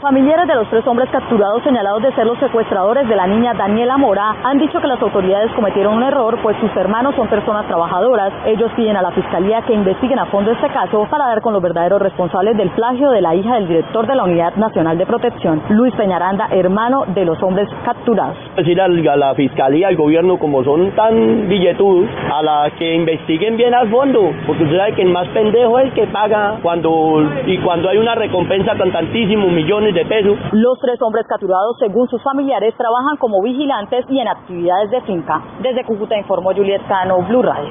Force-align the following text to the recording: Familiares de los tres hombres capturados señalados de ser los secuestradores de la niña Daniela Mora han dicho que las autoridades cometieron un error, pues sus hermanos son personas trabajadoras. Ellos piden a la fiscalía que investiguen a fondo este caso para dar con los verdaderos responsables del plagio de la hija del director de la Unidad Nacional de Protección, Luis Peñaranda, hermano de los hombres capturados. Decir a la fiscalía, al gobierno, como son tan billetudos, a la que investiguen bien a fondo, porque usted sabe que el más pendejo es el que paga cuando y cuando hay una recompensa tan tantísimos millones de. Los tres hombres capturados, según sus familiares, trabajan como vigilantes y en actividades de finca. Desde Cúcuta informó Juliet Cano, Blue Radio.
Familiares 0.00 0.48
de 0.48 0.54
los 0.54 0.66
tres 0.70 0.86
hombres 0.86 1.10
capturados 1.10 1.62
señalados 1.62 2.02
de 2.02 2.10
ser 2.14 2.24
los 2.24 2.38
secuestradores 2.38 3.06
de 3.06 3.14
la 3.14 3.26
niña 3.26 3.52
Daniela 3.52 3.98
Mora 3.98 4.34
han 4.44 4.56
dicho 4.56 4.80
que 4.80 4.86
las 4.86 5.00
autoridades 5.02 5.52
cometieron 5.52 5.96
un 5.98 6.02
error, 6.02 6.38
pues 6.42 6.56
sus 6.58 6.74
hermanos 6.74 7.14
son 7.16 7.28
personas 7.28 7.66
trabajadoras. 7.66 8.32
Ellos 8.46 8.72
piden 8.76 8.96
a 8.96 9.02
la 9.02 9.10
fiscalía 9.10 9.60
que 9.60 9.74
investiguen 9.74 10.18
a 10.18 10.24
fondo 10.24 10.52
este 10.52 10.68
caso 10.68 11.06
para 11.10 11.26
dar 11.26 11.42
con 11.42 11.52
los 11.52 11.60
verdaderos 11.60 12.00
responsables 12.00 12.56
del 12.56 12.70
plagio 12.70 13.10
de 13.10 13.20
la 13.20 13.34
hija 13.34 13.56
del 13.56 13.68
director 13.68 14.06
de 14.06 14.14
la 14.14 14.24
Unidad 14.24 14.56
Nacional 14.56 14.96
de 14.96 15.04
Protección, 15.04 15.60
Luis 15.68 15.94
Peñaranda, 15.94 16.48
hermano 16.50 17.04
de 17.08 17.26
los 17.26 17.42
hombres 17.42 17.68
capturados. 17.84 18.38
Decir 18.56 18.80
a 18.80 18.88
la 18.88 19.34
fiscalía, 19.34 19.88
al 19.88 19.96
gobierno, 19.96 20.38
como 20.38 20.64
son 20.64 20.92
tan 20.92 21.46
billetudos, 21.46 22.08
a 22.32 22.42
la 22.42 22.70
que 22.78 22.94
investiguen 22.94 23.58
bien 23.58 23.74
a 23.74 23.84
fondo, 23.84 24.32
porque 24.46 24.64
usted 24.64 24.78
sabe 24.78 24.94
que 24.94 25.02
el 25.02 25.10
más 25.10 25.28
pendejo 25.28 25.78
es 25.78 25.84
el 25.88 25.92
que 25.92 26.06
paga 26.06 26.56
cuando 26.62 27.22
y 27.44 27.58
cuando 27.58 27.90
hay 27.90 27.98
una 27.98 28.14
recompensa 28.14 28.74
tan 28.76 28.90
tantísimos 28.92 29.52
millones 29.52 29.89
de. 29.92 30.38
Los 30.52 30.78
tres 30.80 31.00
hombres 31.02 31.26
capturados, 31.26 31.76
según 31.78 32.08
sus 32.08 32.22
familiares, 32.22 32.74
trabajan 32.76 33.16
como 33.18 33.42
vigilantes 33.42 34.04
y 34.08 34.18
en 34.18 34.28
actividades 34.28 34.90
de 34.90 35.00
finca. 35.02 35.42
Desde 35.60 35.84
Cúcuta 35.84 36.16
informó 36.16 36.52
Juliet 36.54 36.82
Cano, 36.88 37.18
Blue 37.28 37.42
Radio. 37.42 37.68